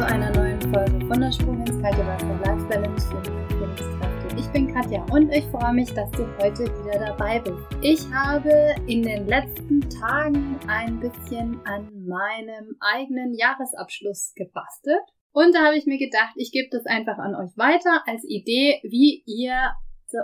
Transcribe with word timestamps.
zu 0.00 0.06
einer 0.06 0.30
neuen 0.30 0.58
Folge 0.62 1.06
von 1.06 1.20
der 1.20 1.30
Sprung 1.30 1.60
ins 1.60 1.78
kalte 1.82 1.98
Wasser 2.06 2.40
Life 2.46 2.64
Balance 2.68 3.06
für. 3.10 4.38
Ich 4.38 4.46
bin 4.48 4.72
Katja 4.72 5.04
und 5.12 5.28
ich 5.28 5.44
freue 5.48 5.74
mich, 5.74 5.92
dass 5.92 6.10
du 6.12 6.26
heute 6.38 6.64
wieder 6.64 7.04
dabei 7.04 7.38
bist. 7.38 7.58
Ich 7.82 8.10
habe 8.10 8.74
in 8.86 9.02
den 9.02 9.26
letzten 9.26 9.80
Tagen 9.90 10.58
ein 10.66 11.00
bisschen 11.00 11.60
an 11.66 11.90
meinem 12.06 12.76
eigenen 12.80 13.34
Jahresabschluss 13.34 14.32
gebastelt 14.34 15.02
und 15.32 15.54
da 15.54 15.66
habe 15.66 15.76
ich 15.76 15.84
mir 15.84 15.98
gedacht, 15.98 16.32
ich 16.36 16.50
gebe 16.50 16.70
das 16.70 16.86
einfach 16.86 17.18
an 17.18 17.34
euch 17.34 17.54
weiter 17.58 18.02
als 18.06 18.24
Idee, 18.24 18.80
wie 18.82 19.22
ihr 19.26 19.74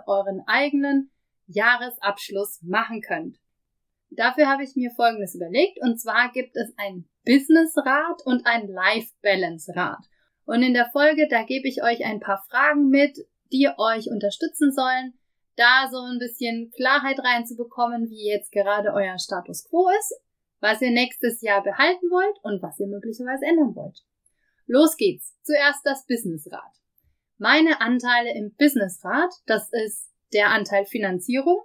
euren 0.07 0.41
eigenen 0.47 1.11
Jahresabschluss 1.49 2.63
machen 2.63 3.03
könnt. 3.03 3.37
Dafür 4.09 4.49
habe 4.49 4.63
ich 4.63 4.75
mir 4.75 4.91
Folgendes 4.93 5.35
überlegt 5.35 5.77
und 5.83 6.01
zwar 6.01 6.33
gibt 6.33 6.57
es 6.57 6.73
ein 6.79 7.05
Business-Rat 7.27 8.23
und 8.25 8.47
ein 8.47 8.69
Life-Balance-Rat. 8.69 10.07
Und 10.47 10.63
in 10.63 10.73
der 10.73 10.89
Folge, 10.91 11.27
da 11.29 11.43
gebe 11.43 11.69
ich 11.69 11.83
euch 11.83 12.05
ein 12.05 12.21
paar 12.21 12.43
Fragen 12.49 12.89
mit, 12.89 13.19
die 13.53 13.69
euch 13.77 14.09
unterstützen 14.11 14.73
sollen, 14.73 15.15
da 15.57 15.89
so 15.91 15.99
ein 15.99 16.19
bisschen 16.19 16.71
Klarheit 16.71 17.19
reinzubekommen, 17.19 18.09
wie 18.09 18.29
jetzt 18.29 18.53
gerade 18.53 18.93
euer 18.95 19.19
Status 19.19 19.69
quo 19.69 19.89
ist, 20.01 20.15
was 20.61 20.81
ihr 20.81 20.91
nächstes 20.91 21.43
Jahr 21.43 21.63
behalten 21.63 22.11
wollt 22.11 22.39
und 22.43 22.63
was 22.63 22.79
ihr 22.79 22.87
möglicherweise 22.87 23.45
ändern 23.45 23.75
wollt. 23.75 24.01
Los 24.67 24.97
geht's. 24.97 25.35
Zuerst 25.43 25.85
das 25.85 26.07
Businessrad. 26.07 26.73
Meine 27.39 27.81
Anteile 27.81 28.35
im 28.35 28.55
Businessrad, 28.57 29.31
das 29.47 29.69
ist 29.73 30.11
der 30.33 30.51
Anteil 30.51 30.87
Finanzierung, 30.87 31.61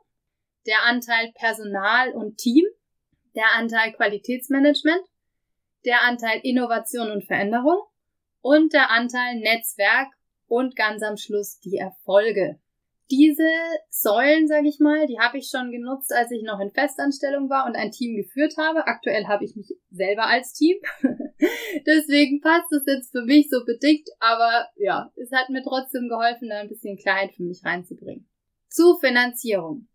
der 0.66 0.84
Anteil 0.86 1.32
Personal 1.34 2.12
und 2.12 2.38
Team, 2.38 2.66
der 3.36 3.56
Anteil 3.56 3.94
Qualitätsmanagement, 3.94 5.02
der 5.86 6.02
Anteil 6.04 6.40
Innovation 6.44 7.12
und 7.12 7.26
Veränderung 7.26 7.82
und 8.42 8.74
der 8.74 8.90
Anteil 8.90 9.40
Netzwerk 9.40 10.10
und 10.48 10.76
ganz 10.76 11.04
am 11.04 11.18
Schluss 11.18 11.60
die 11.60 11.78
Erfolge. 11.78 12.60
Diese 13.10 13.50
Säulen, 13.90 14.48
sage 14.48 14.70
ich 14.70 14.80
mal, 14.80 15.06
die 15.06 15.20
habe 15.20 15.38
ich 15.38 15.50
schon 15.50 15.70
genutzt, 15.70 16.14
als 16.14 16.32
ich 16.32 16.44
noch 16.44 16.62
in 16.62 16.72
Festanstellung 16.72 17.50
war 17.50 17.66
und 17.66 17.76
ein 17.76 17.92
Team 17.92 18.16
geführt 18.16 18.54
habe. 18.58 18.88
Aktuell 18.88 19.28
habe 19.28 19.44
ich 19.44 19.56
mich 19.58 19.76
selber 19.90 20.28
als 20.28 20.54
Team. 20.54 20.78
Deswegen 21.86 22.40
passt 22.40 22.72
es 22.72 22.84
jetzt 22.88 23.12
für 23.12 23.24
mich 23.24 23.50
so 23.50 23.66
bedingt, 23.66 24.08
aber 24.20 24.70
ja, 24.78 25.12
es 25.18 25.32
hat 25.34 25.50
mir 25.50 25.62
trotzdem 25.62 26.08
geholfen, 26.08 26.48
da 26.48 26.60
ein 26.60 26.70
bisschen 26.70 26.98
Klarheit 26.98 27.34
für 27.34 27.44
mich 27.44 27.66
reinzubringen. 27.66 28.30
Zu 28.70 28.98
Finanzierung 29.00 29.90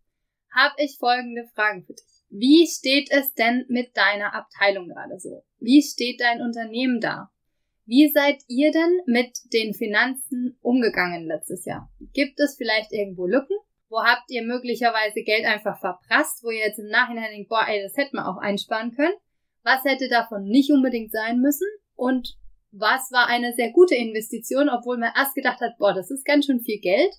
habe 0.55 0.75
ich 0.79 0.99
folgende 0.99 1.49
Fragen 1.55 1.85
für 1.85 1.95
dich. 1.95 2.25
Wie 2.29 2.67
steht 2.67 3.11
es 3.11 3.33
denn 3.33 3.65
mit 3.69 3.97
deiner 3.97 4.35
Abteilung 4.35 4.89
gerade 4.89 5.19
so? 5.19 5.43
Wie 5.59 5.83
steht 5.83 6.21
dein 6.21 6.43
Unternehmen 6.43 7.01
da? 7.01 7.31
Wie 7.87 8.09
seid 8.09 8.43
ihr 8.49 8.73
denn 8.73 9.01
mit 9.07 9.39
den 9.53 9.73
Finanzen 9.73 10.59
umgegangen 10.61 11.27
letztes 11.27 11.65
Jahr? 11.65 11.89
Gibt 12.13 12.41
es 12.41 12.57
vielleicht 12.57 12.93
irgendwo 12.93 13.27
Lücken? 13.27 13.57
Wo 13.89 14.03
habt 14.03 14.31
ihr 14.31 14.43
möglicherweise 14.43 15.23
Geld 15.23 15.45
einfach 15.45 15.79
verprasst, 15.79 16.43
wo 16.43 16.51
ihr 16.51 16.67
jetzt 16.67 16.81
im 16.81 16.89
Nachhinein 16.89 17.31
denkt, 17.31 17.49
boah, 17.49 17.65
ey, 17.69 17.81
das 17.83 17.97
hätten 17.97 18.17
wir 18.17 18.29
auch 18.29 18.39
einsparen 18.39 18.93
können? 18.93 19.15
Was 19.63 19.85
hätte 19.85 20.09
davon 20.09 20.45
nicht 20.45 20.73
unbedingt 20.73 21.13
sein 21.13 21.41
müssen? 21.41 21.69
Und 21.95 22.37
was 22.73 23.11
war 23.13 23.29
eine 23.29 23.53
sehr 23.55 23.71
gute 23.71 23.95
Investition, 23.95 24.69
obwohl 24.69 24.99
man 24.99 25.13
erst 25.17 25.35
gedacht 25.35 25.61
hat, 25.61 25.79
boah, 25.79 25.95
das 25.95 26.11
ist 26.11 26.25
ganz 26.25 26.47
schön 26.47 26.61
viel 26.61 26.81
Geld? 26.81 27.15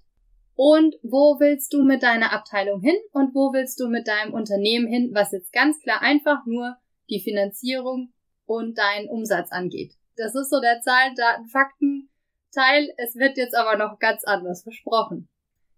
Und 0.56 0.96
wo 1.02 1.40
willst 1.40 1.72
du 1.72 1.84
mit 1.84 2.04
deiner 2.04 2.34
Abteilung 2.34 2.82
hin 2.82 2.98
und 3.14 3.34
wo 3.34 3.54
willst 3.54 3.80
du 3.80 3.88
mit 3.88 4.08
deinem 4.08 4.34
Unternehmen 4.34 4.88
hin, 4.88 5.12
was 5.14 5.32
jetzt 5.32 5.54
ganz 5.54 5.80
klar 5.80 6.02
einfach 6.02 6.46
nur 6.46 6.76
die 7.10 7.22
Finanzierung 7.22 8.12
und 8.48 8.78
deinen 8.78 9.08
Umsatz 9.08 9.52
angeht. 9.52 9.94
Das 10.16 10.34
ist 10.34 10.50
so 10.50 10.60
der 10.60 10.82
Zahlen, 10.82 11.14
Daten, 11.16 11.48
Fakten 11.48 12.10
Teil. 12.52 12.92
Es 12.98 13.16
wird 13.16 13.38
jetzt 13.38 13.56
aber 13.56 13.78
noch 13.78 14.00
ganz 14.00 14.24
anders 14.24 14.64
versprochen. 14.64 15.30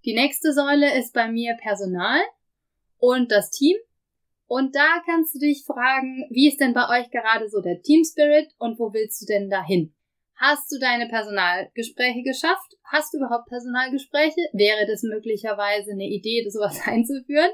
Die 0.05 0.13
nächste 0.13 0.53
Säule 0.53 0.97
ist 0.97 1.13
bei 1.13 1.29
mir 1.29 1.57
Personal 1.61 2.21
und 2.97 3.31
das 3.31 3.49
Team. 3.49 3.75
Und 4.47 4.75
da 4.75 5.01
kannst 5.05 5.35
du 5.35 5.39
dich 5.39 5.63
fragen, 5.65 6.25
wie 6.31 6.47
ist 6.47 6.59
denn 6.59 6.73
bei 6.73 6.87
euch 6.89 7.11
gerade 7.11 7.49
so 7.49 7.61
der 7.61 7.81
Team 7.81 8.03
Spirit 8.03 8.49
und 8.57 8.79
wo 8.79 8.93
willst 8.93 9.21
du 9.21 9.25
denn 9.25 9.49
dahin? 9.49 9.93
Hast 10.37 10.71
du 10.71 10.79
deine 10.79 11.07
Personalgespräche 11.09 12.23
geschafft? 12.23 12.77
Hast 12.85 13.13
du 13.13 13.17
überhaupt 13.17 13.49
Personalgespräche? 13.49 14.41
Wäre 14.53 14.87
das 14.87 15.03
möglicherweise 15.03 15.91
eine 15.91 16.07
Idee, 16.07 16.47
sowas 16.49 16.79
einzuführen? 16.85 17.51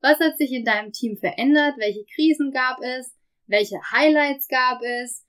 Was 0.00 0.18
hat 0.18 0.38
sich 0.38 0.50
in 0.50 0.64
deinem 0.64 0.92
Team 0.92 1.16
verändert? 1.16 1.74
Welche 1.76 2.04
Krisen 2.14 2.50
gab 2.50 2.78
es? 2.80 3.14
Welche 3.52 3.82
Highlights 3.92 4.48
gab 4.48 4.80
es? 4.80 5.26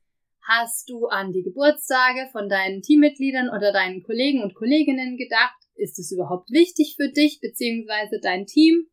Hast 0.47 0.89
du 0.89 1.07
an 1.07 1.33
die 1.33 1.43
Geburtstage 1.43 2.29
von 2.31 2.47
deinen 2.47 2.81
Teammitgliedern 2.81 3.49
oder 3.49 3.73
deinen 3.73 4.01
Kollegen 4.01 4.41
und 4.41 4.55
Kolleginnen 4.55 5.17
gedacht? 5.17 5.59
Ist 5.75 5.99
es 5.99 6.09
überhaupt 6.09 6.49
wichtig 6.49 6.95
für 6.95 7.09
dich 7.09 7.41
bzw. 7.41 8.21
dein 8.21 8.45
Team? 8.45 8.87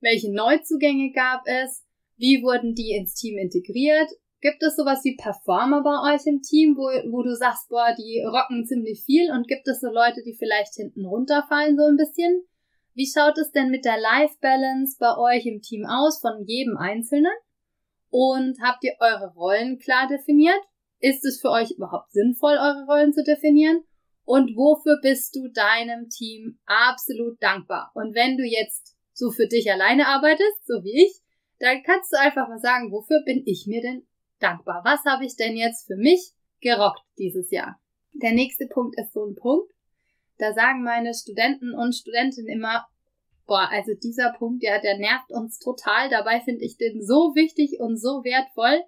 Welche 0.00 0.32
Neuzugänge 0.32 1.10
gab 1.10 1.42
es? 1.46 1.84
Wie 2.16 2.44
wurden 2.44 2.76
die 2.76 2.92
ins 2.92 3.14
Team 3.14 3.38
integriert? 3.38 4.08
Gibt 4.40 4.62
es 4.62 4.76
sowas 4.76 5.00
wie 5.02 5.16
Performer 5.16 5.82
bei 5.82 6.14
euch 6.14 6.24
im 6.26 6.42
Team, 6.42 6.76
wo, 6.76 6.86
wo 7.10 7.24
du 7.24 7.34
sagst, 7.34 7.68
boah, 7.68 7.92
die 7.98 8.22
rocken 8.24 8.66
ziemlich 8.66 9.02
viel 9.04 9.32
und 9.32 9.48
gibt 9.48 9.66
es 9.66 9.80
so 9.80 9.88
Leute, 9.88 10.22
die 10.24 10.36
vielleicht 10.38 10.74
hinten 10.76 11.06
runterfallen 11.06 11.76
so 11.76 11.86
ein 11.86 11.96
bisschen? 11.96 12.44
Wie 12.94 13.10
schaut 13.12 13.36
es 13.36 13.50
denn 13.50 13.70
mit 13.70 13.84
der 13.84 13.98
Life 13.98 14.36
Balance 14.40 14.96
bei 15.00 15.18
euch 15.18 15.44
im 15.44 15.60
Team 15.60 15.84
aus 15.86 16.20
von 16.20 16.44
jedem 16.46 16.76
Einzelnen? 16.76 17.34
Und 18.10 18.58
habt 18.62 18.84
ihr 18.84 18.94
eure 19.00 19.32
Rollen 19.34 19.78
klar 19.78 20.08
definiert? 20.08 20.60
Ist 21.00 21.24
es 21.24 21.40
für 21.40 21.50
euch 21.50 21.72
überhaupt 21.72 22.12
sinnvoll, 22.12 22.54
eure 22.54 22.86
Rollen 22.86 23.12
zu 23.12 23.22
definieren? 23.22 23.84
Und 24.24 24.56
wofür 24.56 24.98
bist 25.02 25.36
du 25.36 25.48
deinem 25.48 26.08
Team 26.08 26.58
absolut 26.66 27.40
dankbar? 27.42 27.90
Und 27.94 28.14
wenn 28.14 28.36
du 28.36 28.44
jetzt 28.44 28.96
so 29.12 29.30
für 29.30 29.46
dich 29.46 29.70
alleine 29.70 30.08
arbeitest, 30.08 30.66
so 30.66 30.82
wie 30.82 31.04
ich, 31.04 31.20
dann 31.58 31.82
kannst 31.82 32.12
du 32.12 32.18
einfach 32.18 32.48
mal 32.48 32.58
sagen, 32.58 32.90
wofür 32.90 33.22
bin 33.24 33.42
ich 33.46 33.66
mir 33.66 33.80
denn 33.80 34.06
dankbar. 34.40 34.82
Was 34.84 35.04
habe 35.04 35.24
ich 35.24 35.36
denn 35.36 35.56
jetzt 35.56 35.86
für 35.86 35.96
mich 35.96 36.32
gerockt 36.60 37.02
dieses 37.18 37.50
Jahr? 37.50 37.80
Der 38.12 38.32
nächste 38.32 38.66
Punkt 38.66 38.98
ist 38.98 39.12
so 39.12 39.24
ein 39.24 39.36
Punkt. 39.36 39.72
Da 40.38 40.52
sagen 40.52 40.82
meine 40.82 41.14
Studenten 41.14 41.74
und 41.74 41.94
Studentinnen 41.94 42.48
immer, 42.48 42.86
boah, 43.46 43.68
also 43.70 43.92
dieser 43.94 44.32
Punkt, 44.38 44.62
ja, 44.62 44.80
der 44.80 44.98
nervt 44.98 45.30
uns 45.30 45.58
total. 45.58 46.08
Dabei 46.10 46.40
finde 46.40 46.64
ich 46.64 46.76
den 46.76 47.02
so 47.04 47.34
wichtig 47.34 47.80
und 47.80 47.96
so 47.96 48.24
wertvoll. 48.24 48.82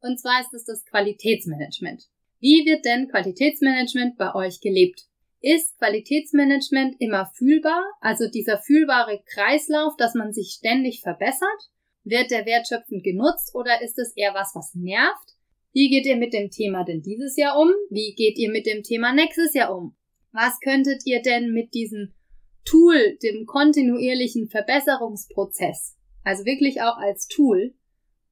Und 0.00 0.18
zwar 0.20 0.40
ist 0.40 0.54
es 0.54 0.64
das 0.64 0.84
Qualitätsmanagement. 0.86 2.04
Wie 2.40 2.64
wird 2.66 2.84
denn 2.84 3.08
Qualitätsmanagement 3.08 4.16
bei 4.16 4.34
euch 4.34 4.60
gelebt? 4.60 5.02
Ist 5.40 5.78
Qualitätsmanagement 5.78 6.96
immer 7.00 7.30
fühlbar, 7.34 7.84
also 8.00 8.28
dieser 8.28 8.58
fühlbare 8.58 9.22
Kreislauf, 9.32 9.94
dass 9.96 10.14
man 10.14 10.32
sich 10.32 10.50
ständig 10.50 11.00
verbessert? 11.00 11.70
Wird 12.04 12.30
der 12.30 12.46
wertschöpfend 12.46 13.04
genutzt 13.04 13.54
oder 13.54 13.82
ist 13.82 13.98
es 13.98 14.16
eher 14.16 14.34
was, 14.34 14.52
was 14.54 14.74
nervt? 14.74 15.36
Wie 15.72 15.90
geht 15.90 16.06
ihr 16.06 16.16
mit 16.16 16.32
dem 16.32 16.50
Thema 16.50 16.84
denn 16.84 17.02
dieses 17.02 17.36
Jahr 17.36 17.58
um? 17.58 17.70
Wie 17.90 18.14
geht 18.14 18.38
ihr 18.38 18.50
mit 18.50 18.66
dem 18.66 18.82
Thema 18.82 19.12
nächstes 19.12 19.54
Jahr 19.54 19.76
um? 19.76 19.96
Was 20.32 20.58
könntet 20.60 21.02
ihr 21.06 21.22
denn 21.22 21.52
mit 21.52 21.74
diesem 21.74 22.14
Tool, 22.68 23.16
dem 23.22 23.46
kontinuierlichen 23.46 24.48
Verbesserungsprozess, 24.48 25.96
also 26.24 26.44
wirklich 26.44 26.82
auch 26.82 26.98
als 26.98 27.26
Tool 27.28 27.74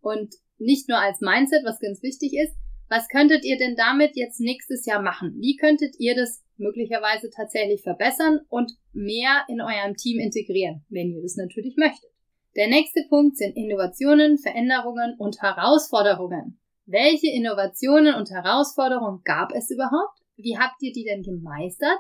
und 0.01 0.35
nicht 0.59 0.89
nur 0.89 0.99
als 0.99 1.21
Mindset, 1.21 1.65
was 1.65 1.81
ganz 1.81 2.03
wichtig 2.03 2.35
ist, 2.35 2.55
was 2.89 3.09
könntet 3.09 3.45
ihr 3.45 3.59
denn 3.59 3.77
damit 3.77 4.17
jetzt 4.17 4.41
nächstes 4.41 4.87
Jahr 4.87 5.03
machen? 5.03 5.35
Wie 5.41 5.57
könntet 5.57 5.97
ihr 5.99 6.15
das 6.15 6.43
möglicherweise 6.57 7.31
tatsächlich 7.31 7.83
verbessern 7.83 8.41
und 8.49 8.73
mehr 8.93 9.45
in 9.49 9.61
eurem 9.61 9.97
Team 9.97 10.21
integrieren, 10.21 10.85
wenn 10.89 11.11
ihr 11.11 11.23
das 11.23 11.37
natürlich 11.37 11.77
möchtet? 11.77 12.11
Der 12.55 12.69
nächste 12.69 13.03
Punkt 13.09 13.37
sind 13.37 13.57
Innovationen, 13.57 14.39
Veränderungen 14.39 15.15
und 15.19 15.43
Herausforderungen. 15.43 16.59
Welche 16.87 17.29
Innovationen 17.29 18.15
und 18.15 18.31
Herausforderungen 18.31 19.23
gab 19.25 19.53
es 19.53 19.71
überhaupt? 19.71 20.21
Wie 20.37 20.57
habt 20.57 20.81
ihr 20.81 20.93
die 20.93 21.05
denn 21.05 21.23
gemeistert? 21.23 21.99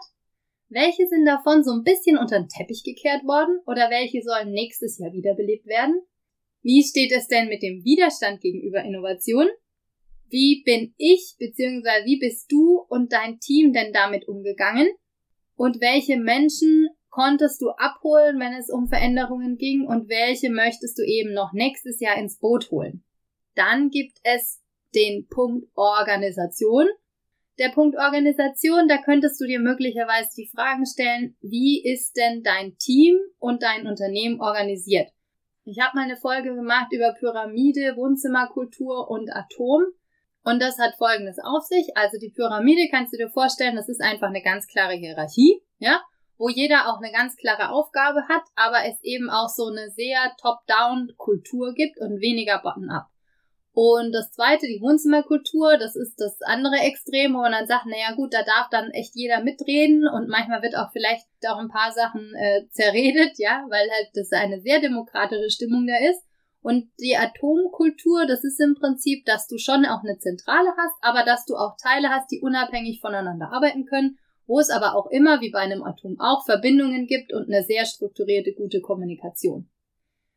Welche 0.68 1.06
sind 1.06 1.24
davon 1.24 1.62
so 1.62 1.72
ein 1.72 1.84
bisschen 1.84 2.18
unter 2.18 2.38
den 2.38 2.48
Teppich 2.48 2.82
gekehrt 2.84 3.24
worden 3.24 3.60
oder 3.66 3.88
welche 3.90 4.22
sollen 4.22 4.50
nächstes 4.50 4.98
Jahr 4.98 5.12
wiederbelebt 5.12 5.66
werden? 5.66 6.02
Wie 6.62 6.82
steht 6.82 7.12
es 7.12 7.28
denn 7.28 7.48
mit 7.48 7.62
dem 7.62 7.84
Widerstand 7.84 8.40
gegenüber 8.40 8.82
Innovation? 8.82 9.48
Wie 10.28 10.62
bin 10.64 10.92
ich 10.96 11.36
bzw. 11.38 12.04
wie 12.04 12.18
bist 12.18 12.50
du 12.50 12.80
und 12.88 13.12
dein 13.12 13.38
Team 13.38 13.72
denn 13.72 13.92
damit 13.92 14.26
umgegangen? 14.26 14.88
Und 15.54 15.80
welche 15.80 16.18
Menschen 16.18 16.88
konntest 17.16 17.62
du 17.62 17.70
abholen, 17.70 18.38
wenn 18.38 18.52
es 18.52 18.68
um 18.68 18.88
Veränderungen 18.88 19.56
ging 19.56 19.86
und 19.86 20.10
welche 20.10 20.50
möchtest 20.50 20.98
du 20.98 21.02
eben 21.02 21.32
noch 21.32 21.54
nächstes 21.54 21.98
Jahr 21.98 22.18
ins 22.18 22.38
Boot 22.38 22.70
holen. 22.70 23.04
Dann 23.54 23.88
gibt 23.88 24.18
es 24.22 24.60
den 24.94 25.26
Punkt 25.26 25.66
Organisation. 25.74 26.86
Der 27.58 27.70
Punkt 27.70 27.96
Organisation, 27.96 28.86
da 28.86 28.98
könntest 28.98 29.40
du 29.40 29.46
dir 29.46 29.60
möglicherweise 29.60 30.28
die 30.36 30.50
Fragen 30.54 30.84
stellen, 30.84 31.36
wie 31.40 31.82
ist 31.82 32.14
denn 32.16 32.42
dein 32.42 32.76
Team 32.76 33.18
und 33.38 33.62
dein 33.62 33.86
Unternehmen 33.86 34.42
organisiert? 34.42 35.08
Ich 35.64 35.80
habe 35.80 35.96
mal 35.96 36.04
eine 36.04 36.18
Folge 36.18 36.54
gemacht 36.54 36.92
über 36.92 37.14
Pyramide, 37.18 37.96
Wohnzimmerkultur 37.96 39.10
und 39.10 39.34
Atom. 39.34 39.84
Und 40.44 40.62
das 40.62 40.78
hat 40.78 40.94
folgendes 40.96 41.38
auf 41.42 41.64
sich. 41.64 41.96
Also 41.96 42.18
die 42.20 42.30
Pyramide 42.30 42.88
kannst 42.90 43.14
du 43.14 43.16
dir 43.16 43.30
vorstellen, 43.30 43.74
das 43.74 43.88
ist 43.88 44.02
einfach 44.02 44.28
eine 44.28 44.42
ganz 44.42 44.68
klare 44.68 44.94
Hierarchie, 44.94 45.62
ja, 45.78 46.02
wo 46.36 46.50
jeder 46.50 46.88
auch 46.88 47.00
eine 47.00 47.10
ganz 47.10 47.36
klare 47.36 47.70
Aufgabe 47.70 48.28
hat, 48.28 48.44
aber 48.54 48.84
es 48.84 49.02
eben 49.02 49.30
auch 49.30 49.48
so 49.48 49.66
eine 49.66 49.90
sehr 49.90 50.36
top-down-Kultur 50.40 51.72
gibt 51.74 51.98
und 52.00 52.20
weniger 52.20 52.60
bottom-up. 52.62 53.06
Und 53.78 54.12
das 54.12 54.30
zweite, 54.32 54.66
die 54.66 54.80
Wohnzimmerkultur, 54.80 55.76
das 55.76 55.96
ist 55.96 56.18
das 56.18 56.40
andere 56.40 56.76
Extrem, 56.76 57.34
wo 57.34 57.40
man 57.40 57.52
dann 57.52 57.66
sagt, 57.66 57.84
naja 57.84 58.16
gut, 58.16 58.32
da 58.32 58.42
darf 58.42 58.70
dann 58.70 58.90
echt 58.92 59.14
jeder 59.14 59.42
mitreden 59.42 60.08
und 60.08 60.30
manchmal 60.30 60.62
wird 60.62 60.74
auch 60.78 60.90
vielleicht 60.92 61.26
auch 61.46 61.58
ein 61.58 61.68
paar 61.68 61.92
Sachen 61.92 62.34
äh, 62.36 62.66
zerredet, 62.70 63.36
ja, 63.36 63.66
weil 63.68 63.86
halt 63.90 64.08
das 64.14 64.32
eine 64.32 64.62
sehr 64.62 64.80
demokratische 64.80 65.50
Stimmung 65.50 65.86
da 65.86 66.08
ist. 66.08 66.22
Und 66.62 66.88
die 67.00 67.18
Atomkultur, 67.18 68.24
das 68.26 68.44
ist 68.44 68.58
im 68.62 68.76
Prinzip, 68.76 69.26
dass 69.26 69.46
du 69.46 69.58
schon 69.58 69.84
auch 69.84 70.02
eine 70.02 70.18
Zentrale 70.18 70.70
hast, 70.78 70.96
aber 71.02 71.22
dass 71.26 71.44
du 71.44 71.56
auch 71.56 71.76
Teile 71.76 72.08
hast, 72.08 72.30
die 72.30 72.40
unabhängig 72.40 73.02
voneinander 73.02 73.52
arbeiten 73.52 73.84
können, 73.84 74.16
wo 74.46 74.58
es 74.58 74.70
aber 74.70 74.96
auch 74.96 75.10
immer, 75.10 75.42
wie 75.42 75.50
bei 75.50 75.58
einem 75.58 75.82
Atom 75.82 76.18
auch, 76.18 76.46
Verbindungen 76.46 77.06
gibt 77.06 77.34
und 77.34 77.52
eine 77.52 77.62
sehr 77.62 77.84
strukturierte, 77.84 78.54
gute 78.54 78.80
Kommunikation. 78.80 79.68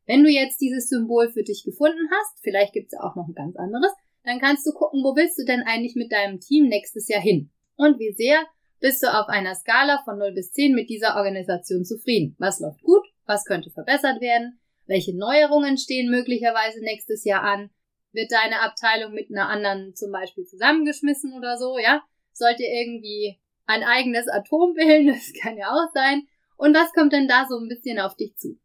Wenn 0.10 0.24
du 0.24 0.30
jetzt 0.32 0.60
dieses 0.60 0.90
Symbol 0.90 1.32
für 1.32 1.44
dich 1.44 1.64
gefunden 1.64 2.10
hast, 2.10 2.40
vielleicht 2.42 2.74
gibt 2.74 2.92
es 2.92 3.00
auch 3.00 3.16
noch 3.16 3.28
ein 3.28 3.36
ganz 3.36 3.56
anderes, 3.58 3.92
dann 4.24 4.40
kannst 4.40 4.66
du 4.66 4.72
gucken, 4.72 5.04
wo 5.04 5.16
willst 5.16 5.38
du 5.38 5.46
denn 5.46 5.62
eigentlich 5.62 5.96
mit 5.96 6.12
deinem 6.12 6.40
Team 6.40 6.68
nächstes 6.68 7.08
Jahr 7.10 7.22
hin? 7.22 7.52
Und 7.76 8.00
wie 8.00 8.12
sehr 8.14 8.40
bist 8.80 9.04
du 9.04 9.08
auf 9.08 9.28
einer 9.28 9.54
Skala 9.54 10.02
von 10.06 10.18
0 10.18 10.32
bis 10.32 10.52
10 10.52 10.74
mit 10.74 10.90
dieser 10.90 11.16
Organisation 11.16 11.86
zufrieden? 11.86 12.36
Was 12.40 12.60
läuft 12.60 12.82
gut? 12.82 13.04
Was 13.28 13.46
könnte 13.46 13.70
verbessert 13.70 14.20
werden? 14.20 14.60
Welche 14.88 15.16
Neuerungen 15.16 15.78
stehen 15.78 16.10
möglicherweise 16.10 16.80
nächstes 16.80 17.24
Jahr 17.24 17.44
an? 17.44 17.70
Wird 18.12 18.32
deine 18.32 18.64
Abteilung 18.64 19.14
mit 19.14 19.30
einer 19.30 19.48
anderen 19.48 19.94
zum 19.94 20.12
Beispiel 20.12 20.46
zusammengeschmissen 20.46 21.34
oder 21.34 21.56
so, 21.60 21.78
ja? 21.78 22.02
Sollt 22.34 22.60
ihr 22.60 22.74
irgendwie 22.74 23.38
ein 23.68 23.84
eigenes 23.84 24.28
Atom 24.28 24.74
bilden? 24.76 25.10
Das 25.10 25.34
kann 25.40 25.56
ja 25.56 25.68
auch 25.68 25.94
sein. 25.94 26.24
Und 26.58 26.76
was 26.76 26.94
kommt 26.94 27.14
denn 27.14 27.28
da 27.28 27.46
so 27.48 27.60
ein 27.60 27.68
bisschen 27.68 28.00
auf 28.00 28.16
dich 28.16 28.36
zu? 28.38 28.58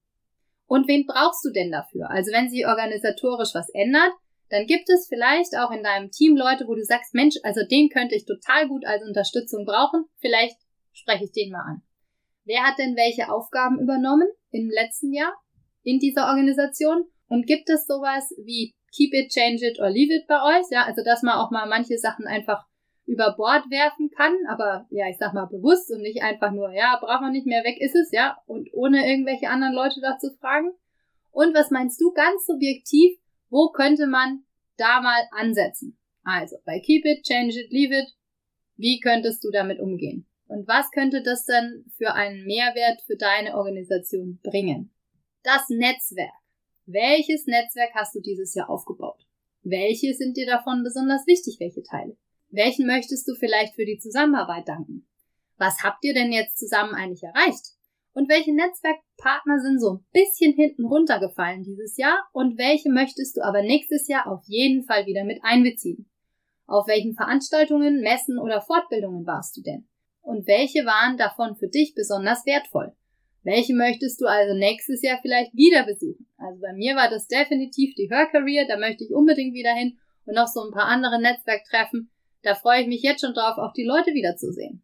Und 0.67 0.89
wen 0.89 1.07
brauchst 1.07 1.45
du 1.45 1.51
denn 1.51 1.71
dafür? 1.71 2.11
Also 2.11 2.33
wenn 2.33 2.49
sich 2.49 2.67
organisatorisch 2.67 3.55
was 3.55 3.69
ändert, 3.75 4.13
dann 4.51 4.67
gibt 4.67 4.89
es 4.89 5.09
vielleicht 5.09 5.57
auch 5.57 5.71
in 5.71 5.83
deinem 5.83 6.11
Team 6.11 6.37
Leute, 6.37 6.67
wo 6.67 6.75
du 6.75 6.83
sagst, 6.83 7.15
Mensch, 7.15 7.37
also 7.43 7.63
den 7.69 7.89
könnte 7.89 8.15
ich 8.15 8.25
total 8.25 8.69
gut 8.69 8.85
als 8.87 9.03
Unterstützung 9.03 9.65
brauchen. 9.65 10.05
Vielleicht 10.21 10.57
spreche 10.93 11.25
ich 11.25 11.33
den 11.33 11.51
mal 11.51 11.65
an. 11.67 11.83
Wer 12.45 12.63
hat 12.63 12.79
denn 12.79 12.97
welche 12.97 13.33
Aufgaben 13.33 13.81
übernommen 13.81 14.29
im 14.51 14.71
letzten 14.71 15.13
Jahr 15.13 15.35
in 15.83 15.99
dieser 15.99 16.29
Organisation? 16.29 17.05
Und 17.27 17.47
gibt 17.47 17.69
es 17.71 17.87
sowas 17.87 18.35
wie 18.45 18.73
Keep 18.95 19.13
it, 19.15 19.33
change 19.33 19.67
it 19.67 19.81
or 19.81 19.91
leave 19.91 20.15
it 20.15 20.27
bei 20.29 20.41
euch? 20.41 20.67
Ja, 20.71 20.85
also 20.85 21.03
dass 21.03 21.23
man 21.23 21.39
auch 21.39 21.51
mal 21.51 21.67
manche 21.67 21.99
Sachen 21.99 22.27
einfach 22.27 22.65
über 23.07 23.35
Bord 23.37 23.71
werfen 23.71 24.11
kann, 24.11 24.35
aber 24.49 24.87
ja, 24.91 25.09
ich 25.09 25.19
sag 25.19 25.35
mal 25.35 25.47
bewusst 25.47 25.91
und 25.91 26.01
nicht 26.01 26.23
einfach 26.23 26.53
nur, 26.53 26.73
ja, 26.73 26.99
braucht 27.01 27.21
man 27.21 27.33
nicht 27.33 27.47
mehr, 27.47 27.63
weg 27.65 27.81
ist 27.81 27.95
es, 27.95 28.11
ja, 28.13 28.39
und 28.47 28.69
ohne 28.73 29.09
irgendwelche 29.09 29.49
anderen 29.49 29.75
Leute 29.75 30.01
dazu 30.01 30.31
fragen. 30.41 30.73
Und 31.31 31.55
was 31.55 31.71
meinst 31.71 32.01
du 32.01 32.13
ganz 32.13 32.47
subjektiv, 32.47 33.19
wo 33.51 33.71
könnte 33.71 34.07
man 34.07 34.45
da 34.77 35.01
mal 35.01 35.23
ansetzen? 35.33 35.99
Also, 36.23 36.57
bei 36.65 36.81
Keep 36.81 37.05
It, 37.05 37.25
Change 37.25 37.61
It, 37.61 37.71
Leave 37.71 37.95
It, 37.95 38.15
wie 38.77 39.01
könntest 39.01 39.45
du 39.45 39.51
damit 39.51 39.81
umgehen? 39.81 40.27
Und 40.47 40.67
was 40.67 40.91
könnte 40.91 41.23
das 41.23 41.45
dann 41.45 41.85
für 41.97 42.15
einen 42.15 42.45
Mehrwert 42.45 43.03
für 43.07 43.17
deine 43.17 43.57
Organisation 43.57 44.41
bringen? 44.43 44.93
Das 45.43 45.69
Netzwerk. 45.69 46.33
Welches 46.87 47.47
Netzwerk 47.47 47.95
hast 47.95 48.15
du 48.15 48.21
dieses 48.21 48.55
Jahr 48.55 48.71
aufgebaut? 48.71 49.27
Welche 49.63 50.15
sind 50.15 50.37
dir 50.37 50.47
davon 50.47 50.83
besonders 50.83 51.27
wichtig? 51.27 51.57
Welche 51.61 51.83
Teile? 51.83 52.17
Welchen 52.55 52.87
möchtest 52.87 53.27
du 53.27 53.35
vielleicht 53.35 53.75
für 53.75 53.85
die 53.85 53.99
Zusammenarbeit 53.99 54.69
danken? 54.69 55.09
Was 55.59 55.83
habt 55.83 56.05
ihr 56.05 56.15
denn 56.15 56.33
jetzt 56.33 56.57
zusammen 56.57 56.95
eigentlich 56.95 57.25
erreicht? 57.25 57.75
Und 58.13 58.29
welche 58.29 58.55
Netzwerkpartner 58.55 59.59
sind 59.59 59.81
so 59.81 59.95
ein 59.95 60.07
bisschen 60.13 60.53
hinten 60.53 60.85
runtergefallen 60.85 61.65
dieses 61.65 61.97
Jahr 61.97 62.17
und 62.33 62.57
welche 62.57 62.91
möchtest 62.91 63.37
du 63.37 63.41
aber 63.43 63.63
nächstes 63.63 64.07
Jahr 64.07 64.29
auf 64.29 64.43
jeden 64.45 64.85
Fall 64.85 65.07
wieder 65.07 65.25
mit 65.25 65.41
einbeziehen? 65.43 66.09
Auf 66.67 66.87
welchen 66.87 67.17
Veranstaltungen, 67.17 68.03
Messen 68.03 68.39
oder 68.39 68.61
Fortbildungen 68.61 69.27
warst 69.27 69.57
du 69.57 69.63
denn? 69.63 69.89
Und 70.21 70.47
welche 70.47 70.87
waren 70.87 71.17
davon 71.17 71.57
für 71.57 71.69
dich 71.69 71.95
besonders 71.97 72.47
wertvoll? 72.47 72.95
Welche 73.43 73.75
möchtest 73.75 74.21
du 74.21 74.27
also 74.27 74.55
nächstes 74.55 75.03
Jahr 75.03 75.19
vielleicht 75.21 75.53
wieder 75.55 75.85
besuchen? 75.85 76.29
Also 76.39 76.61
bei 76.61 76.73
mir 76.73 76.95
war 76.95 77.11
das 77.11 77.27
definitiv 77.27 77.97
die 77.97 78.11
Hörcareer, 78.11 78.69
da 78.69 78.79
möchte 78.79 79.03
ich 79.03 79.13
unbedingt 79.13 79.55
wieder 79.55 79.75
hin 79.75 79.99
und 80.25 80.37
noch 80.37 80.47
so 80.47 80.65
ein 80.65 80.73
paar 80.73 80.87
andere 80.87 81.21
Netzwerktreffen, 81.21 82.13
da 82.45 82.55
freue 82.55 82.83
ich 82.83 82.87
mich 82.87 83.03
jetzt 83.03 83.23
schon 83.23 83.35
drauf, 83.35 83.59
auch 83.59 83.73
die 83.73 83.85
Leute 83.85 84.13
wiederzusehen. 84.13 84.83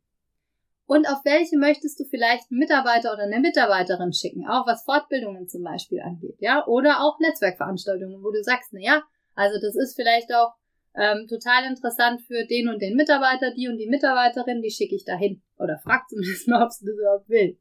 Und 0.86 1.06
auf 1.08 1.24
welche 1.24 1.56
möchtest 1.56 2.00
du 2.00 2.04
vielleicht 2.04 2.50
einen 2.50 2.58
Mitarbeiter 2.58 3.12
oder 3.12 3.22
eine 3.22 3.38
Mitarbeiterin 3.38 4.12
schicken, 4.12 4.48
auch 4.48 4.66
was 4.66 4.82
Fortbildungen 4.82 5.46
zum 5.46 5.62
Beispiel 5.62 6.00
angeht, 6.00 6.36
ja, 6.40 6.66
oder 6.66 7.04
auch 7.04 7.20
Netzwerkveranstaltungen, 7.20 8.24
wo 8.24 8.32
du 8.32 8.42
sagst, 8.42 8.70
na 8.72 8.80
ja, 8.80 9.02
also 9.36 9.60
das 9.60 9.76
ist 9.76 9.94
vielleicht 9.94 10.34
auch 10.34 10.54
ähm, 10.96 11.28
total 11.28 11.64
interessant 11.70 12.22
für 12.22 12.44
den 12.44 12.68
und 12.68 12.82
den 12.82 12.96
Mitarbeiter, 12.96 13.52
die 13.54 13.68
und 13.68 13.78
die 13.78 13.88
Mitarbeiterin, 13.88 14.62
die 14.62 14.70
schicke 14.70 14.96
ich 14.96 15.04
dahin. 15.04 15.42
Oder 15.58 15.78
frag 15.78 16.08
zumindest 16.08 16.48
mal, 16.48 16.64
ob 16.64 16.72
sie 16.72 16.86
das 16.86 16.96
überhaupt 16.96 17.28
will. 17.28 17.56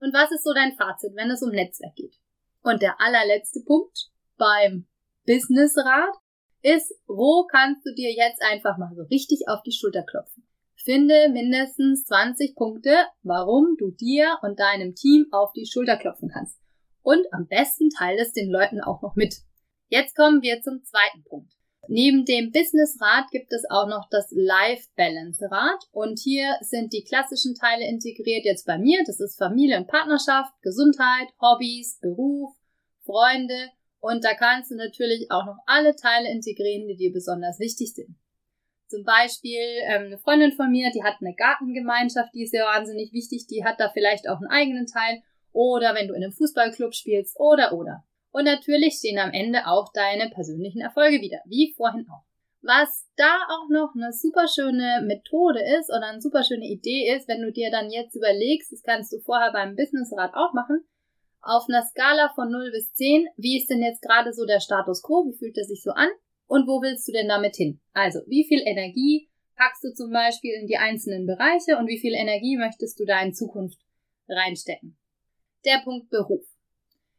Und 0.00 0.14
was 0.14 0.30
ist 0.32 0.44
so 0.44 0.54
dein 0.54 0.72
Fazit, 0.72 1.12
wenn 1.14 1.30
es 1.30 1.42
um 1.42 1.50
Netzwerk 1.50 1.94
geht? 1.96 2.16
Und 2.62 2.80
der 2.80 2.98
allerletzte 3.00 3.60
Punkt 3.60 4.08
beim 4.38 4.86
Businessrat 5.26 6.14
ist, 6.64 6.94
wo 7.06 7.46
kannst 7.46 7.86
du 7.86 7.94
dir 7.94 8.10
jetzt 8.10 8.42
einfach 8.42 8.78
mal 8.78 8.92
so 8.96 9.02
richtig 9.02 9.48
auf 9.48 9.62
die 9.62 9.72
Schulter 9.72 10.02
klopfen? 10.02 10.46
Finde 10.76 11.28
mindestens 11.30 12.04
20 12.06 12.56
Punkte, 12.56 12.96
warum 13.22 13.76
du 13.78 13.90
dir 13.90 14.38
und 14.42 14.58
deinem 14.58 14.94
Team 14.94 15.26
auf 15.30 15.52
die 15.52 15.66
Schulter 15.66 15.96
klopfen 15.96 16.30
kannst. 16.30 16.58
Und 17.02 17.26
am 17.32 17.46
besten 17.46 17.90
teile 17.90 18.22
es 18.22 18.32
den 18.32 18.50
Leuten 18.50 18.80
auch 18.80 19.02
noch 19.02 19.14
mit. 19.14 19.36
Jetzt 19.88 20.16
kommen 20.16 20.42
wir 20.42 20.62
zum 20.62 20.82
zweiten 20.84 21.22
Punkt. 21.24 21.52
Neben 21.86 22.24
dem 22.24 22.50
Business-Rad 22.50 23.30
gibt 23.30 23.52
es 23.52 23.64
auch 23.68 23.86
noch 23.86 24.08
das 24.10 24.30
Life-Balance-Rad 24.30 25.84
und 25.92 26.18
hier 26.18 26.56
sind 26.62 26.94
die 26.94 27.04
klassischen 27.04 27.54
Teile 27.54 27.86
integriert 27.86 28.46
jetzt 28.46 28.66
bei 28.66 28.78
mir. 28.78 29.02
Das 29.06 29.20
ist 29.20 29.36
Familie 29.36 29.76
und 29.76 29.88
Partnerschaft, 29.88 30.52
Gesundheit, 30.62 31.28
Hobbys, 31.42 31.98
Beruf, 32.00 32.54
Freunde 33.04 33.70
und 34.04 34.22
da 34.22 34.34
kannst 34.34 34.70
du 34.70 34.74
natürlich 34.74 35.30
auch 35.30 35.46
noch 35.46 35.56
alle 35.64 35.96
Teile 35.96 36.30
integrieren, 36.30 36.86
die 36.86 36.96
dir 36.96 37.10
besonders 37.10 37.58
wichtig 37.58 37.94
sind. 37.94 38.14
Zum 38.86 39.02
Beispiel 39.02 39.64
ähm, 39.88 40.04
eine 40.04 40.18
Freundin 40.18 40.52
von 40.52 40.70
mir, 40.70 40.90
die 40.94 41.02
hat 41.02 41.14
eine 41.22 41.34
Gartengemeinschaft, 41.34 42.34
die 42.34 42.42
ist 42.42 42.52
ja 42.52 42.66
wahnsinnig 42.66 43.14
wichtig, 43.14 43.46
die 43.46 43.64
hat 43.64 43.80
da 43.80 43.88
vielleicht 43.88 44.28
auch 44.28 44.36
einen 44.36 44.50
eigenen 44.50 44.86
Teil. 44.86 45.22
Oder 45.52 45.94
wenn 45.94 46.06
du 46.06 46.12
in 46.12 46.22
einem 46.22 46.32
Fußballclub 46.32 46.94
spielst, 46.94 47.40
oder, 47.40 47.72
oder. 47.72 48.04
Und 48.30 48.44
natürlich 48.44 48.96
stehen 48.98 49.18
am 49.18 49.32
Ende 49.32 49.66
auch 49.66 49.90
deine 49.94 50.28
persönlichen 50.28 50.82
Erfolge 50.82 51.22
wieder, 51.22 51.38
wie 51.46 51.72
vorhin 51.74 52.06
auch. 52.10 52.24
Was 52.60 53.08
da 53.16 53.38
auch 53.48 53.70
noch 53.70 53.94
eine 53.94 54.12
super 54.12 54.48
schöne 54.48 55.00
Methode 55.06 55.60
ist 55.78 55.88
oder 55.88 56.08
eine 56.08 56.20
super 56.20 56.44
schöne 56.44 56.66
Idee 56.66 57.10
ist, 57.16 57.26
wenn 57.26 57.40
du 57.40 57.50
dir 57.52 57.70
dann 57.70 57.90
jetzt 57.90 58.14
überlegst, 58.16 58.70
das 58.70 58.82
kannst 58.82 59.14
du 59.14 59.20
vorher 59.20 59.52
beim 59.52 59.76
Businessrat 59.76 60.34
auch 60.34 60.52
machen, 60.52 60.84
auf 61.44 61.68
einer 61.68 61.82
Skala 61.82 62.32
von 62.34 62.50
0 62.50 62.70
bis 62.72 62.92
10, 62.94 63.26
wie 63.36 63.58
ist 63.58 63.68
denn 63.70 63.82
jetzt 63.82 64.02
gerade 64.02 64.32
so 64.32 64.44
der 64.44 64.60
Status 64.60 65.02
quo? 65.02 65.24
Wie 65.26 65.36
fühlt 65.36 65.56
er 65.56 65.64
sich 65.64 65.82
so 65.82 65.90
an? 65.90 66.08
Und 66.46 66.66
wo 66.66 66.82
willst 66.82 67.08
du 67.08 67.12
denn 67.12 67.28
damit 67.28 67.56
hin? 67.56 67.80
Also, 67.92 68.20
wie 68.26 68.44
viel 68.44 68.60
Energie 68.64 69.28
packst 69.56 69.84
du 69.84 69.92
zum 69.94 70.10
Beispiel 70.10 70.54
in 70.60 70.66
die 70.66 70.76
einzelnen 70.76 71.26
Bereiche 71.26 71.78
und 71.78 71.86
wie 71.86 71.98
viel 71.98 72.14
Energie 72.14 72.56
möchtest 72.56 72.98
du 73.00 73.04
da 73.04 73.20
in 73.22 73.34
Zukunft 73.34 73.78
reinstecken? 74.28 74.96
Der 75.64 75.80
Punkt 75.84 76.10
Beruf. 76.10 76.44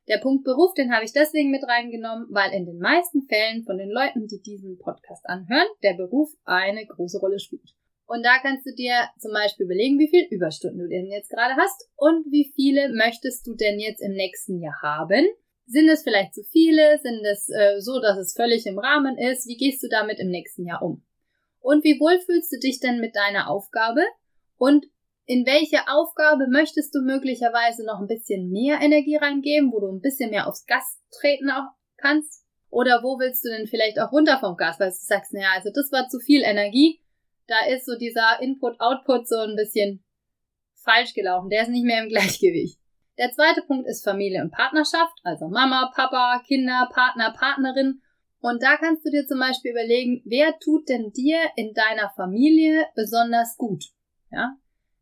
Der 0.07 0.19
Punkt 0.19 0.43
Beruf, 0.43 0.73
den 0.75 0.93
habe 0.93 1.05
ich 1.05 1.13
deswegen 1.13 1.49
mit 1.49 1.63
reingenommen, 1.67 2.27
weil 2.29 2.51
in 2.51 2.65
den 2.65 2.77
meisten 2.77 3.23
Fällen 3.23 3.63
von 3.63 3.77
den 3.77 3.89
Leuten, 3.89 4.27
die 4.27 4.41
diesen 4.41 4.77
Podcast 4.77 5.25
anhören, 5.27 5.67
der 5.81 5.95
Beruf 5.95 6.29
eine 6.43 6.85
große 6.85 7.19
Rolle 7.19 7.39
spielt. 7.39 7.73
Und 8.07 8.23
da 8.23 8.37
kannst 8.39 8.65
du 8.65 8.73
dir 8.73 9.09
zum 9.19 9.31
Beispiel 9.33 9.65
überlegen, 9.65 9.97
wie 9.97 10.09
viel 10.09 10.27
Überstunden 10.29 10.79
du 10.79 10.87
denn 10.87 11.07
jetzt 11.07 11.29
gerade 11.29 11.55
hast 11.55 11.89
und 11.95 12.25
wie 12.31 12.51
viele 12.55 12.93
möchtest 12.93 13.47
du 13.47 13.55
denn 13.55 13.79
jetzt 13.79 14.01
im 14.01 14.13
nächsten 14.13 14.61
Jahr 14.61 14.79
haben. 14.81 15.25
Sind 15.65 15.89
es 15.89 16.03
vielleicht 16.03 16.35
zu 16.35 16.43
viele? 16.43 16.99
Sind 16.99 17.25
es 17.25 17.49
äh, 17.49 17.79
so, 17.79 17.99
dass 17.99 18.17
es 18.17 18.35
völlig 18.35 18.67
im 18.67 18.77
Rahmen 18.77 19.17
ist? 19.17 19.47
Wie 19.47 19.57
gehst 19.57 19.81
du 19.81 19.87
damit 19.89 20.19
im 20.19 20.29
nächsten 20.29 20.67
Jahr 20.67 20.83
um? 20.83 21.03
Und 21.59 21.83
wie 21.83 21.99
wohl 21.99 22.19
fühlst 22.19 22.53
du 22.53 22.59
dich 22.59 22.79
denn 22.79 22.99
mit 22.99 23.15
deiner 23.15 23.49
Aufgabe? 23.49 24.01
Und 24.57 24.85
in 25.25 25.47
welche 25.47 25.87
Aufgabe 25.87 26.45
möchtest 26.47 26.93
du 26.93 27.01
möglicherweise 27.01 27.83
noch 27.83 27.99
ein 27.99 28.07
bisschen 28.07 28.51
mehr 28.51 28.79
Energie 28.81 29.15
reingeben, 29.15 29.71
wo 29.71 29.79
du 29.79 29.87
ein 29.87 30.01
bisschen 30.01 30.29
mehr 30.29 30.47
aufs 30.47 30.67
Gas 30.67 30.99
treten 31.19 31.49
auch 31.49 31.71
kannst? 31.97 32.45
Oder 32.69 33.01
wo 33.01 33.17
willst 33.17 33.43
du 33.43 33.49
denn 33.49 33.65
vielleicht 33.65 33.99
auch 33.99 34.11
runter 34.11 34.37
vom 34.39 34.57
Gas, 34.57 34.79
weil 34.79 34.89
du 34.89 34.95
sagst, 34.95 35.33
naja, 35.33 35.49
also 35.55 35.71
das 35.73 35.91
war 35.91 36.07
zu 36.07 36.19
viel 36.19 36.43
Energie, 36.43 36.99
da 37.47 37.65
ist 37.67 37.85
so 37.85 37.97
dieser 37.97 38.41
Input-Output 38.41 39.27
so 39.27 39.37
ein 39.39 39.55
bisschen 39.55 40.03
falsch 40.75 41.13
gelaufen. 41.13 41.49
Der 41.49 41.63
ist 41.63 41.69
nicht 41.69 41.85
mehr 41.85 42.03
im 42.03 42.09
Gleichgewicht. 42.13 42.79
Der 43.17 43.31
zweite 43.31 43.61
Punkt 43.61 43.87
ist 43.87 44.03
Familie 44.03 44.41
und 44.41 44.51
Partnerschaft, 44.51 45.17
also 45.23 45.47
Mama, 45.47 45.91
Papa, 45.95 46.41
Kinder, 46.45 46.89
Partner, 46.91 47.31
Partnerin. 47.31 48.01
Und 48.41 48.61
da 48.61 48.77
kannst 48.77 49.05
du 49.05 49.09
dir 49.09 49.25
zum 49.25 49.39
Beispiel 49.39 49.71
überlegen, 49.71 50.21
wer 50.25 50.59
tut 50.59 50.89
denn 50.89 51.11
dir 51.13 51.39
in 51.55 51.73
deiner 51.73 52.09
Familie 52.09 52.85
besonders 52.93 53.55
gut? 53.57 53.85
Ja? 54.31 54.57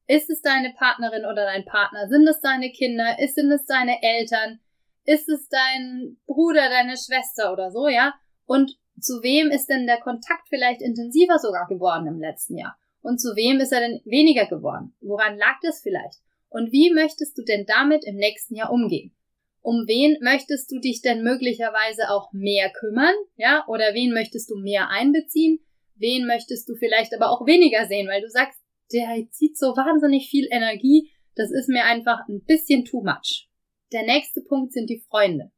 Ist 0.05 0.29
es 0.29 0.41
deine 0.41 0.73
Partnerin 0.73 1.25
oder 1.25 1.45
dein 1.45 1.65
Partner? 1.65 2.07
Sind 2.07 2.27
es 2.27 2.39
deine 2.39 2.71
Kinder? 2.71 3.15
Sind 3.33 3.51
es 3.51 3.65
deine 3.65 4.01
Eltern? 4.01 4.59
Ist 5.05 5.27
es 5.27 5.49
dein 5.49 6.17
Bruder, 6.27 6.69
deine 6.69 6.95
Schwester 6.95 7.51
oder 7.51 7.71
so, 7.71 7.87
ja? 7.87 8.13
Und 8.45 8.77
zu 8.99 9.21
wem 9.23 9.49
ist 9.49 9.67
denn 9.67 9.87
der 9.87 9.99
Kontakt 9.99 10.47
vielleicht 10.49 10.81
intensiver 10.81 11.39
sogar 11.39 11.67
geworden 11.67 12.07
im 12.07 12.19
letzten 12.19 12.57
Jahr? 12.57 12.77
Und 13.01 13.19
zu 13.19 13.35
wem 13.35 13.59
ist 13.59 13.71
er 13.71 13.81
denn 13.81 14.01
weniger 14.05 14.45
geworden? 14.45 14.95
Woran 15.01 15.37
lag 15.37 15.59
das 15.61 15.81
vielleicht? 15.81 16.19
Und 16.49 16.71
wie 16.71 16.93
möchtest 16.93 17.37
du 17.37 17.43
denn 17.43 17.65
damit 17.65 18.05
im 18.05 18.15
nächsten 18.15 18.55
Jahr 18.55 18.71
umgehen? 18.71 19.13
Um 19.61 19.85
wen 19.87 20.17
möchtest 20.21 20.71
du 20.71 20.79
dich 20.79 21.01
denn 21.01 21.23
möglicherweise 21.23 22.09
auch 22.09 22.31
mehr 22.33 22.69
kümmern? 22.69 23.15
Ja, 23.35 23.65
oder 23.67 23.93
wen 23.93 24.13
möchtest 24.13 24.49
du 24.49 24.57
mehr 24.57 24.89
einbeziehen? 24.89 25.59
Wen 25.95 26.27
möchtest 26.27 26.67
du 26.69 26.75
vielleicht 26.75 27.13
aber 27.15 27.29
auch 27.29 27.45
weniger 27.45 27.87
sehen, 27.87 28.07
weil 28.07 28.21
du 28.21 28.29
sagst, 28.29 28.59
der 28.91 29.07
zieht 29.31 29.57
so 29.57 29.67
wahnsinnig 29.67 30.29
viel 30.29 30.47
Energie, 30.51 31.09
das 31.35 31.51
ist 31.51 31.69
mir 31.69 31.85
einfach 31.85 32.27
ein 32.27 32.43
bisschen 32.43 32.85
too 32.85 33.01
much. 33.01 33.49
Der 33.91 34.03
nächste 34.03 34.41
Punkt 34.41 34.73
sind 34.73 34.89
die 34.89 35.03
Freunde. 35.09 35.51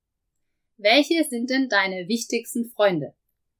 Welche 0.77 1.23
sind 1.23 1.49
denn 1.49 1.67
deine 1.67 2.07
wichtigsten 2.07 2.65
Freunde? 2.65 3.13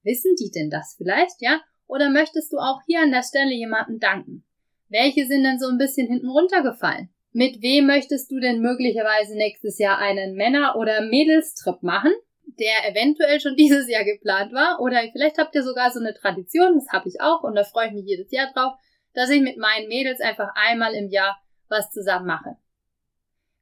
Wissen 0.05 0.35
die 0.39 0.51
denn 0.51 0.69
das 0.69 0.95
vielleicht, 0.97 1.41
ja? 1.41 1.59
Oder 1.87 2.09
möchtest 2.09 2.53
du 2.53 2.57
auch 2.57 2.79
hier 2.85 3.01
an 3.01 3.11
der 3.11 3.23
Stelle 3.23 3.53
jemanden 3.53 3.99
danken? 3.99 4.45
Welche 4.87 5.25
sind 5.25 5.43
denn 5.43 5.59
so 5.59 5.67
ein 5.67 5.77
bisschen 5.77 6.07
hinten 6.07 6.29
runtergefallen? 6.29 7.09
Mit 7.31 7.61
wem 7.61 7.87
möchtest 7.87 8.31
du 8.31 8.39
denn 8.39 8.61
möglicherweise 8.61 9.35
nächstes 9.35 9.77
Jahr 9.77 9.97
einen 9.97 10.35
Männer- 10.35 10.77
oder 10.77 11.01
Mädelstrip 11.01 11.83
machen, 11.83 12.13
der 12.59 12.89
eventuell 12.89 13.41
schon 13.41 13.55
dieses 13.57 13.89
Jahr 13.89 14.05
geplant 14.05 14.53
war? 14.53 14.79
Oder 14.79 15.01
vielleicht 15.11 15.37
habt 15.37 15.53
ihr 15.55 15.63
sogar 15.63 15.91
so 15.91 15.99
eine 15.99 16.13
Tradition, 16.13 16.75
das 16.75 16.89
habe 16.93 17.09
ich 17.09 17.19
auch 17.19 17.43
und 17.43 17.55
da 17.55 17.63
freue 17.63 17.87
ich 17.87 17.93
mich 17.93 18.05
jedes 18.05 18.31
Jahr 18.31 18.53
drauf, 18.53 18.73
dass 19.13 19.29
ich 19.29 19.41
mit 19.41 19.57
meinen 19.57 19.87
Mädels 19.87 20.21
einfach 20.21 20.49
einmal 20.55 20.93
im 20.93 21.09
Jahr 21.09 21.37
was 21.67 21.89
zusammen 21.89 22.27
mache. 22.27 22.57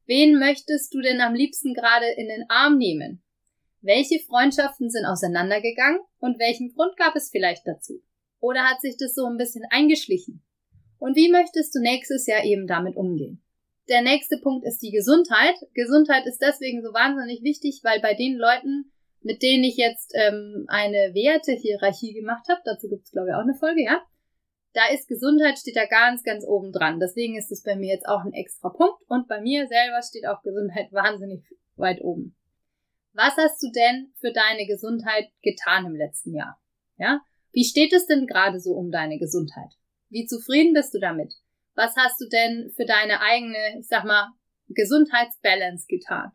Wen 0.05 0.37
möchtest 0.37 0.93
du 0.93 0.99
denn 0.99 1.21
am 1.21 1.33
liebsten 1.33 1.73
gerade 1.73 2.07
in 2.17 2.27
den 2.27 2.49
Arm 2.49 2.77
nehmen? 2.77 3.22
Welche 3.85 4.19
Freundschaften 4.19 4.89
sind 4.89 5.05
auseinandergegangen 5.05 5.99
und 6.19 6.39
welchen 6.39 6.73
Grund 6.73 6.95
gab 6.95 7.17
es 7.17 7.29
vielleicht 7.29 7.67
dazu? 7.67 8.01
Oder 8.39 8.63
hat 8.63 8.79
sich 8.79 8.95
das 8.97 9.13
so 9.13 9.25
ein 9.25 9.35
bisschen 9.35 9.65
eingeschlichen? 9.71 10.41
Und 10.99 11.17
wie 11.17 11.29
möchtest 11.29 11.75
du 11.75 11.81
nächstes 11.81 12.25
Jahr 12.25 12.45
eben 12.45 12.65
damit 12.65 12.95
umgehen? 12.95 13.43
Der 13.89 14.01
nächste 14.01 14.37
Punkt 14.37 14.65
ist 14.65 14.81
die 14.81 14.91
Gesundheit. 14.91 15.55
Gesundheit 15.73 16.25
ist 16.25 16.41
deswegen 16.41 16.81
so 16.81 16.93
wahnsinnig 16.93 17.43
wichtig, 17.43 17.81
weil 17.83 17.99
bei 17.99 18.13
den 18.13 18.37
Leuten, 18.37 18.89
mit 19.19 19.43
denen 19.43 19.65
ich 19.65 19.75
jetzt 19.75 20.13
ähm, 20.15 20.63
eine 20.69 21.13
Wertehierarchie 21.13 22.13
gemacht 22.13 22.47
habe, 22.47 22.61
dazu 22.63 22.87
gibt 22.87 23.03
es 23.03 23.11
glaube 23.11 23.31
ich 23.31 23.35
auch 23.35 23.43
eine 23.43 23.55
Folge, 23.55 23.83
ja, 23.83 24.01
da 24.71 24.87
ist 24.93 25.09
Gesundheit 25.09 25.59
steht 25.59 25.75
da 25.75 25.87
ganz, 25.87 26.23
ganz 26.23 26.45
oben 26.47 26.71
dran. 26.71 27.01
Deswegen 27.01 27.37
ist 27.37 27.51
es 27.51 27.63
bei 27.63 27.75
mir 27.75 27.93
jetzt 27.93 28.07
auch 28.07 28.23
ein 28.23 28.31
extra 28.31 28.69
Punkt 28.69 29.03
und 29.09 29.27
bei 29.27 29.41
mir 29.41 29.67
selber 29.67 30.01
steht 30.01 30.25
auch 30.25 30.41
Gesundheit 30.41 30.93
wahnsinnig 30.93 31.43
weit 31.75 31.99
oben. 32.01 32.37
Was 33.13 33.37
hast 33.37 33.61
du 33.61 33.69
denn 33.71 34.11
für 34.19 34.33
deine 34.33 34.65
Gesundheit 34.65 35.29
getan 35.43 35.85
im 35.85 35.95
letzten 35.95 36.33
Jahr? 36.33 36.59
Ja? 36.97 37.21
Wie 37.51 37.63
steht 37.63 37.93
es 37.93 38.07
denn 38.07 38.25
gerade 38.25 38.59
so 38.59 38.71
um 38.71 38.91
deine 38.91 39.19
Gesundheit? 39.19 39.69
Wie 40.09 40.25
zufrieden 40.25 40.73
bist 40.73 40.93
du 40.95 40.99
damit? 40.99 41.33
Was 41.75 41.95
hast 41.95 42.19
du 42.19 42.27
denn 42.27 42.71
für 42.75 42.85
deine 42.85 43.21
eigene, 43.21 43.79
ich 43.79 43.87
sag 43.87 44.03
mal, 44.03 44.31
Gesundheitsbalance 44.69 45.85
getan? 45.87 46.31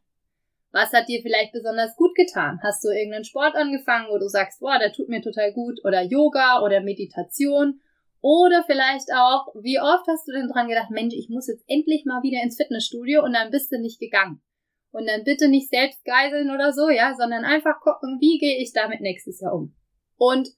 Was 0.70 0.92
hat 0.92 1.08
dir 1.08 1.20
vielleicht 1.22 1.52
besonders 1.52 1.96
gut 1.96 2.14
getan? 2.14 2.60
Hast 2.62 2.84
du 2.84 2.90
irgendeinen 2.90 3.24
Sport 3.24 3.56
angefangen, 3.56 4.08
wo 4.10 4.18
du 4.18 4.28
sagst, 4.28 4.60
boah, 4.60 4.78
der 4.78 4.92
tut 4.92 5.08
mir 5.08 5.22
total 5.22 5.52
gut? 5.52 5.80
Oder 5.84 6.02
Yoga 6.02 6.62
oder 6.62 6.80
Meditation? 6.80 7.80
Oder 8.20 8.62
vielleicht 8.66 9.12
auch, 9.14 9.48
wie 9.62 9.80
oft 9.80 10.06
hast 10.06 10.28
du 10.28 10.32
denn 10.32 10.48
dran 10.48 10.68
gedacht, 10.68 10.90
Mensch, 10.90 11.14
ich 11.14 11.28
muss 11.28 11.48
jetzt 11.48 11.64
endlich 11.66 12.04
mal 12.04 12.22
wieder 12.22 12.42
ins 12.42 12.56
Fitnessstudio 12.56 13.24
und 13.24 13.32
dann 13.32 13.50
bist 13.50 13.72
du 13.72 13.80
nicht 13.80 13.98
gegangen. 13.98 14.42
Und 14.90 15.06
dann 15.06 15.24
bitte 15.24 15.48
nicht 15.48 15.68
selbst 15.68 16.04
geiseln 16.04 16.50
oder 16.50 16.72
so, 16.72 16.88
ja, 16.88 17.14
sondern 17.16 17.44
einfach 17.44 17.80
gucken, 17.80 18.18
wie 18.20 18.38
gehe 18.38 18.60
ich 18.62 18.72
damit 18.72 19.00
nächstes 19.00 19.40
Jahr 19.40 19.54
um. 19.54 19.74
Und 20.16 20.48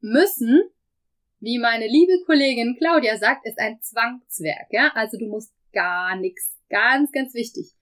müssen, 0.00 0.62
wie 1.40 1.58
meine 1.58 1.86
liebe 1.86 2.22
Kollegin 2.26 2.76
Claudia 2.78 3.16
sagt, 3.16 3.46
ist 3.46 3.58
ein 3.58 3.80
Zwangswerk, 3.80 4.68
ja. 4.70 4.92
Also 4.94 5.18
du 5.18 5.26
musst 5.26 5.52
gar 5.72 6.16
nichts. 6.16 6.56
Ganz, 6.68 7.12
ganz 7.12 7.34
wichtig. 7.34 7.72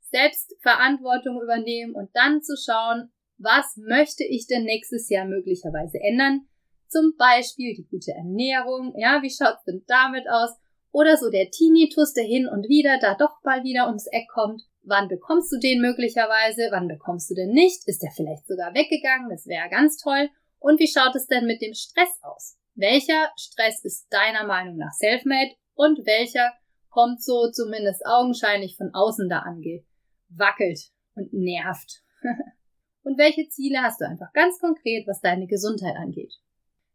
Selbst 0.00 0.54
Verantwortung 0.60 1.40
übernehmen 1.42 1.94
und 1.94 2.10
dann 2.14 2.42
zu 2.42 2.56
schauen, 2.56 3.10
was 3.36 3.76
möchte 3.76 4.24
ich 4.24 4.46
denn 4.46 4.64
nächstes 4.64 5.08
Jahr 5.08 5.26
möglicherweise 5.26 5.98
ändern? 6.00 6.46
Zum 6.88 7.14
Beispiel 7.18 7.74
die 7.74 7.86
gute 7.90 8.12
Ernährung, 8.12 8.94
ja, 8.96 9.22
wie 9.22 9.30
schaut's 9.30 9.64
denn 9.64 9.84
damit 9.86 10.28
aus? 10.28 10.50
Oder 10.90 11.16
so 11.16 11.30
der 11.30 11.50
Tinnitus, 11.50 12.14
der 12.14 12.24
hin 12.24 12.48
und 12.48 12.68
wieder 12.68 12.98
da 12.98 13.14
doch 13.14 13.42
mal 13.44 13.62
wieder 13.62 13.86
ums 13.86 14.06
Eck 14.06 14.28
kommt. 14.32 14.62
Wann 14.88 15.08
bekommst 15.08 15.52
du 15.52 15.58
den 15.58 15.82
möglicherweise? 15.82 16.68
Wann 16.70 16.88
bekommst 16.88 17.30
du 17.30 17.34
den 17.34 17.50
nicht? 17.50 17.86
Ist 17.86 18.02
der 18.02 18.10
vielleicht 18.10 18.46
sogar 18.46 18.72
weggegangen? 18.72 19.28
Das 19.28 19.46
wäre 19.46 19.68
ganz 19.68 19.98
toll. 19.98 20.30
Und 20.60 20.80
wie 20.80 20.88
schaut 20.88 21.14
es 21.14 21.26
denn 21.26 21.44
mit 21.44 21.60
dem 21.60 21.74
Stress 21.74 22.08
aus? 22.22 22.56
Welcher 22.74 23.30
Stress 23.36 23.84
ist 23.84 24.06
deiner 24.10 24.46
Meinung 24.46 24.78
nach 24.78 24.92
selfmade 24.92 25.52
und 25.74 26.06
welcher 26.06 26.52
kommt 26.88 27.22
so 27.22 27.50
zumindest 27.50 28.06
augenscheinlich 28.06 28.78
von 28.78 28.94
außen 28.94 29.28
da 29.28 29.40
angewackelt 29.40 30.80
und 31.14 31.34
nervt? 31.34 32.02
und 33.02 33.18
welche 33.18 33.46
Ziele 33.50 33.82
hast 33.82 34.00
du 34.00 34.06
einfach 34.06 34.32
ganz 34.32 34.58
konkret, 34.58 35.06
was 35.06 35.20
deine 35.20 35.46
Gesundheit 35.46 35.96
angeht? 35.96 36.32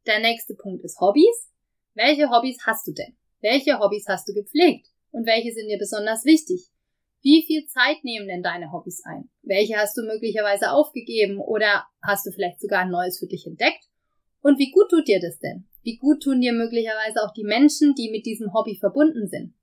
Der 0.08 0.20
nächste 0.20 0.56
Punkt 0.56 0.84
ist 0.84 1.00
Hobbys. 1.00 1.52
Welche 1.94 2.32
Hobbys 2.32 2.58
hast 2.66 2.88
du 2.88 2.92
denn? 2.92 3.16
Welche 3.42 3.78
Hobbys 3.78 4.08
hast 4.08 4.28
du 4.28 4.34
gepflegt? 4.34 4.88
Und 5.12 5.28
welche 5.28 5.54
sind 5.54 5.68
dir 5.68 5.78
besonders 5.78 6.26
wichtig? 6.26 6.73
Wie 7.24 7.42
viel 7.48 7.66
Zeit 7.68 8.04
nehmen 8.04 8.28
denn 8.28 8.44
deine 8.44 8.74
Hobbys 8.74 9.02
ein? 9.06 9.30
Welche 9.44 9.78
hast 9.78 9.98
du 9.98 10.02
möglicherweise 10.04 10.72
aufgegeben 10.72 11.40
oder 11.40 11.86
hast 12.02 12.26
du 12.26 12.32
vielleicht 12.32 12.60
sogar 12.60 12.82
ein 12.82 12.92
neues 12.92 13.18
für 13.18 13.28
dich 13.28 13.48
entdeckt? 13.48 13.86
Und 14.42 14.60
wie 14.60 14.72
gut 14.72 14.90
tut 14.90 15.08
dir 15.08 15.22
das 15.22 15.40
denn? 15.40 15.66
Wie 15.84 15.96
gut 15.96 16.22
tun 16.22 16.42
dir 16.42 16.52
möglicherweise 16.52 17.24
auch 17.24 17.32
die 17.34 17.46
Menschen, 17.46 17.96
die 17.96 18.12
mit 18.12 18.26
diesem 18.26 18.54
Hobby 18.54 18.76
verbunden 18.76 19.30
sind? 19.30 19.54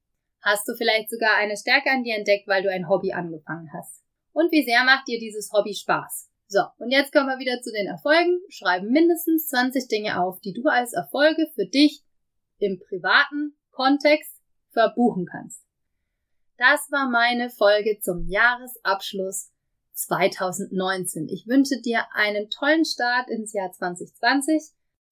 Hast 0.41 0.67
du 0.67 0.75
vielleicht 0.75 1.11
sogar 1.11 1.37
eine 1.37 1.59
Stärke 1.59 1.91
an 1.91 2.03
dir 2.03 2.17
entdeckt, 2.17 2.49
weil 2.49 2.63
du 2.63 2.71
ein 2.71 2.89
Hobby 2.89 3.13
angefangen 3.13 3.71
hast? 3.75 4.03
Und 4.33 4.51
wie 4.53 4.65
sehr 4.65 4.83
macht 4.85 5.07
dir 5.07 5.19
dieses 5.19 5.53
Hobby 5.53 5.75
Spaß? 5.75 6.31
So, 6.49 6.63
und 6.79 6.91
jetzt 6.91 7.13
kommen 7.13 7.29
wir 7.29 7.39
wieder 7.39 7.61
zu 7.61 7.71
den 7.73 7.87
Erfolgen. 7.87 8.41
Schreibe 8.49 8.87
mindestens 8.87 9.49
20 9.49 9.87
Dinge 9.89 10.19
auf, 10.23 10.41
die 10.41 10.55
du 10.55 10.65
als 10.65 10.95
Erfolge 10.95 11.47
für 11.55 11.67
dich 11.67 12.01
im 12.59 12.81
privaten 12.81 13.55
Kontext 13.71 14.41
verbuchen 14.73 15.27
kannst. 15.27 15.70
Das 16.61 16.93
war 16.93 17.09
meine 17.09 17.49
Folge 17.49 18.01
zum 18.03 18.29
Jahresabschluss 18.29 19.49
2019. 19.95 21.27
Ich 21.31 21.47
wünsche 21.47 21.81
dir 21.81 22.05
einen 22.13 22.51
tollen 22.51 22.85
Start 22.85 23.31
ins 23.31 23.55
Jahr 23.55 23.73
2020. 23.73 24.65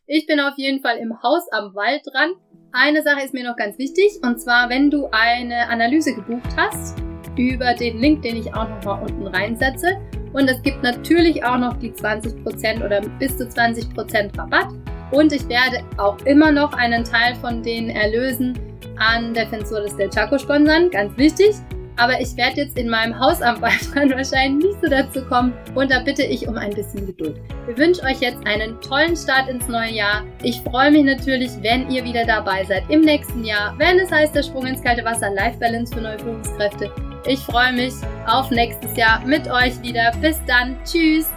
Ich 0.04 0.26
bin 0.26 0.40
auf 0.40 0.58
jeden 0.58 0.82
Fall 0.82 0.98
im 0.98 1.22
Haus 1.22 1.50
am 1.50 1.74
Wald 1.74 2.02
dran. 2.04 2.32
Eine 2.72 3.02
Sache 3.02 3.24
ist 3.24 3.32
mir 3.32 3.48
noch 3.48 3.56
ganz 3.56 3.78
wichtig, 3.78 4.20
und 4.22 4.38
zwar, 4.38 4.68
wenn 4.68 4.90
du 4.90 5.08
eine 5.10 5.70
Analyse 5.70 6.14
gebucht 6.14 6.54
hast, 6.54 6.98
über 7.38 7.72
den 7.72 7.96
Link, 7.96 8.20
den 8.20 8.36
ich 8.36 8.52
auch 8.52 8.68
noch 8.68 8.84
mal 8.84 9.02
unten 9.02 9.26
reinsetze, 9.26 9.96
und 10.34 10.50
es 10.50 10.60
gibt 10.60 10.82
natürlich 10.82 11.42
auch 11.44 11.56
noch 11.56 11.78
die 11.78 11.92
20% 11.92 12.84
oder 12.84 13.00
bis 13.18 13.38
zu 13.38 13.44
20% 13.44 14.36
Rabatt. 14.36 14.68
Und 15.12 15.32
ich 15.32 15.48
werde 15.48 15.82
auch 15.96 16.18
immer 16.26 16.52
noch 16.52 16.74
einen 16.74 17.04
Teil 17.04 17.34
von 17.36 17.62
den 17.62 17.88
Erlösen 17.88 18.67
an 18.98 19.34
Defensores 19.34 19.96
del 19.96 20.10
Chaco 20.10 20.38
sponsern, 20.38 20.90
ganz 20.90 21.16
wichtig. 21.16 21.54
Aber 21.96 22.20
ich 22.20 22.36
werde 22.36 22.60
jetzt 22.60 22.78
in 22.78 22.88
meinem 22.88 23.18
Hausarbeit 23.18 23.92
wahrscheinlich 23.94 24.66
nicht 24.66 24.80
so 24.80 24.88
dazu 24.88 25.20
kommen 25.24 25.52
und 25.74 25.90
da 25.90 25.98
bitte 25.98 26.22
ich 26.22 26.46
um 26.46 26.56
ein 26.56 26.70
bisschen 26.70 27.06
Geduld. 27.06 27.40
Ich 27.68 27.76
wünsche 27.76 28.02
euch 28.04 28.20
jetzt 28.20 28.46
einen 28.46 28.80
tollen 28.80 29.16
Start 29.16 29.48
ins 29.48 29.66
neue 29.66 29.90
Jahr. 29.90 30.22
Ich 30.44 30.60
freue 30.60 30.92
mich 30.92 31.02
natürlich, 31.02 31.50
wenn 31.60 31.90
ihr 31.90 32.04
wieder 32.04 32.24
dabei 32.24 32.64
seid 32.64 32.84
im 32.88 33.00
nächsten 33.00 33.44
Jahr, 33.44 33.74
wenn 33.78 33.98
es 33.98 34.12
heißt 34.12 34.34
der 34.34 34.44
Sprung 34.44 34.66
ins 34.66 34.82
kalte 34.82 35.04
Wasser 35.04 35.30
Life 35.30 35.58
Balance 35.58 35.92
für 35.92 36.00
neue 36.00 36.18
Führungskräfte. 36.20 36.92
Ich 37.26 37.40
freue 37.40 37.72
mich 37.72 37.94
auf 38.26 38.50
nächstes 38.50 38.96
Jahr 38.96 39.20
mit 39.26 39.50
euch 39.50 39.82
wieder. 39.82 40.12
Bis 40.20 40.40
dann. 40.46 40.76
Tschüss. 40.84 41.28